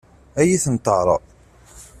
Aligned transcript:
Ad 0.39 0.45
iyi-tent-teɛṛeḍ? 0.47 1.21